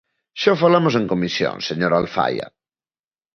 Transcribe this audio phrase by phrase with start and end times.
[0.41, 2.47] Xa o falamos en comisión, señora Alfaia.